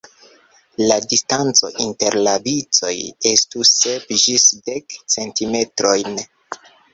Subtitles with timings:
[0.85, 2.93] La distanco inter la vicoj
[3.33, 6.19] estu sep ĝis dek centimetrojn.